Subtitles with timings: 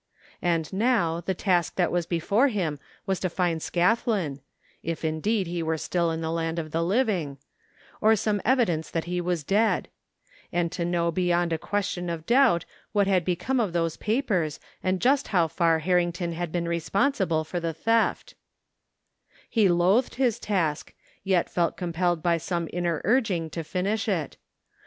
[0.41, 4.39] And now, the task that was before him was to find Scathlin—
[4.81, 7.37] if, indeed, he were still in the land of the living—
[8.01, 9.89] or some evidence that he was dead;
[10.51, 14.99] and to know beyond a question of doubt what had become of those papers, and
[15.01, 18.33] just how far Harrington had been responsible for the theft
[19.51, 24.37] He loathed his task, yet felt compelled by some inner urging to finish it.